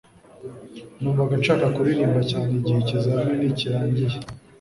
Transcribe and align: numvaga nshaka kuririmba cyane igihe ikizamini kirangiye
numvaga 0.99 1.33
nshaka 1.41 1.65
kuririmba 1.75 2.21
cyane 2.31 2.51
igihe 2.59 2.79
ikizamini 2.81 3.57
kirangiye 3.59 4.17